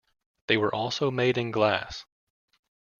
They 0.47 0.57
were 0.57 0.73
also 0.73 1.11
made 1.11 1.37
in 1.37 1.51
glass. 1.51 2.05